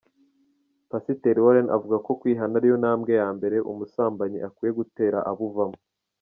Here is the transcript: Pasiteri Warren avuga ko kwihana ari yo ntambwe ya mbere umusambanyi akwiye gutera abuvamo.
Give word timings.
Pasiteri 0.91 1.39
Warren 1.45 1.69
avuga 1.77 1.97
ko 2.05 2.11
kwihana 2.19 2.53
ari 2.59 2.67
yo 2.71 2.77
ntambwe 2.81 3.11
ya 3.19 3.27
mbere 3.37 3.57
umusambanyi 3.71 4.37
akwiye 4.47 4.71
gutera 4.79 5.17
abuvamo. 5.31 5.77